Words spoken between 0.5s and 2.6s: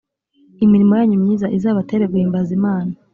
imirimo yanyu myiza izabatere guhimbaza